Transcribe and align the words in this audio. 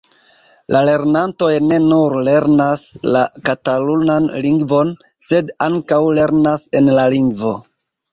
La 0.75 0.79
lernantoj 0.87 1.49
ne 1.71 1.77
nur 1.89 2.15
lernas 2.27 2.85
la 3.15 3.21
katalunan 3.49 4.31
lingvon, 4.47 4.95
sed 5.27 5.53
ankaŭ 5.67 6.01
lernas 6.21 6.65
en 6.81 6.91
la 7.01 7.05
lingvo. 7.17 7.53